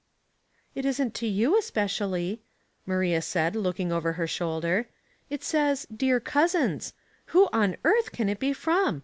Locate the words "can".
8.11-8.27